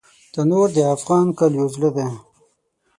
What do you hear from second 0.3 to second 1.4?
تنور د افغان